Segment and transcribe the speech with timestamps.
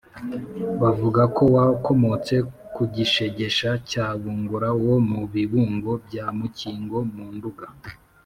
[0.81, 2.35] bavuga ko wakomotse
[2.73, 7.67] kuri gishegesha cya bungura wo mu bibungo bya mukingo mu nduga,